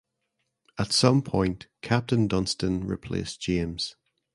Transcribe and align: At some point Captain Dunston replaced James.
At 0.79 0.93
some 0.93 1.21
point 1.21 1.67
Captain 1.83 2.25
Dunston 2.27 2.87
replaced 2.87 3.39
James. 3.39 3.95